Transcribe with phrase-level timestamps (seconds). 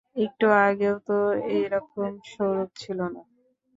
[0.15, 1.17] একটু আগেও তো
[1.51, 2.01] এ রকম
[2.31, 3.21] সৌরভ ছিল না।